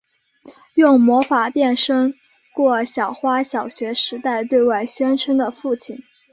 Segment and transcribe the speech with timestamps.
[0.73, 2.15] 用魔法变身
[2.55, 6.03] 过小花小学时代对外宣称的父亲。